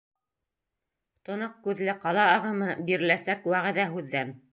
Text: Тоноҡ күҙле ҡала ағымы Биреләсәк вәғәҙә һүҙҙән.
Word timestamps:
Тоноҡ 1.27 1.59
күҙле 1.67 1.95
ҡала 2.05 2.23
ағымы 2.37 2.71
Биреләсәк 2.87 3.47
вәғәҙә 3.53 3.87
һүҙҙән. 3.93 4.33